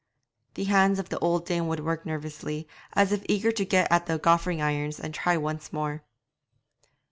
[0.55, 4.07] The hands of the old dame would work nervously, as if eager to get at
[4.07, 6.03] the goffering irons and try once more.